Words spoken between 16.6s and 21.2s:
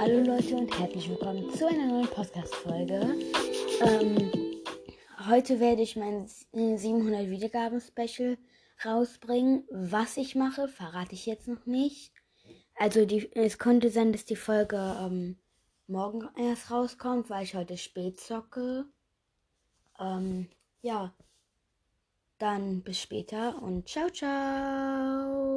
rauskommt, weil ich heute spät zocke. Ähm, ja,